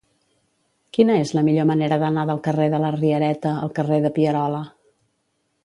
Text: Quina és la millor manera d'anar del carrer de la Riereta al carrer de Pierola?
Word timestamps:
Quina 0.97 1.17
és 1.25 1.33
la 1.39 1.43
millor 1.49 1.67
manera 1.73 1.99
d'anar 2.05 2.25
del 2.31 2.41
carrer 2.49 2.67
de 2.77 2.81
la 2.87 2.91
Riereta 2.97 3.55
al 3.67 3.77
carrer 3.81 4.03
de 4.09 4.13
Pierola? 4.19 4.67